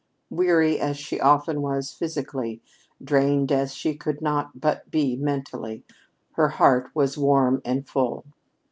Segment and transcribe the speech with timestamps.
[0.31, 2.59] Weary as she often was physically,
[3.03, 5.83] drained as she could not but be mentally,
[6.31, 8.25] her heart was warm and full.